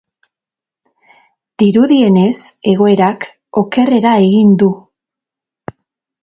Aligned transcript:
Dirudienez, 1.63 2.39
egoerak 2.71 3.29
okerrera 3.63 4.15
egin 4.31 4.57
du. 4.65 4.71